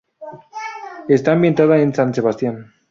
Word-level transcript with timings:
Está 1.07 1.33
ambientada 1.33 1.77
en 1.77 1.93
San 1.93 2.11
Sebastián. 2.11 2.73